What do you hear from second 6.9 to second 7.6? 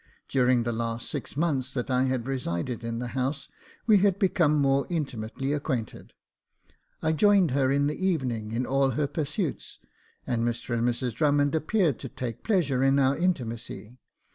I joined